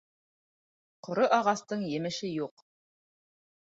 Ҡоро 1.07 1.27
ағастың 1.39 1.85
емеше 1.91 2.33
юҡ. 2.41 2.65